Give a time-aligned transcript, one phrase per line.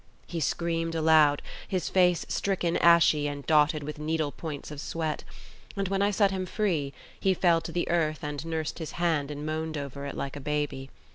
[0.25, 5.23] He screamed aloud, his face stricken ashy and dotted with needle points of sweat;
[5.77, 9.29] and when I set him free, he fell to the earth and nursed his hand
[9.29, 10.89] and moaned over it like a baby.